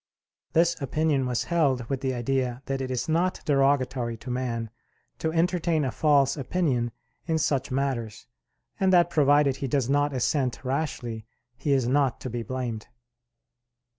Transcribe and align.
This 0.53 0.81
opinion 0.81 1.27
was 1.27 1.43
held 1.43 1.85
with 1.87 2.01
the 2.01 2.15
idea 2.15 2.63
that 2.65 2.81
it 2.81 2.89
is 2.89 3.07
not 3.07 3.39
derogatory 3.45 4.17
to 4.17 4.31
man 4.31 4.71
to 5.19 5.31
entertain 5.31 5.85
a 5.85 5.91
false 5.91 6.35
opinion 6.35 6.91
in 7.27 7.37
such 7.37 7.69
matters, 7.69 8.25
and 8.79 8.91
that 8.91 9.11
provided 9.11 9.57
he 9.57 9.67
does 9.67 9.91
not 9.91 10.11
assent 10.11 10.65
rashly, 10.65 11.27
he 11.55 11.71
is 11.71 11.87
not 11.87 12.19
to 12.21 12.31
be 12.31 12.41
blamed. 12.41 12.87